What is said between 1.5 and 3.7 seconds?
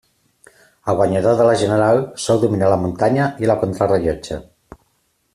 general sol dominar la muntanya i la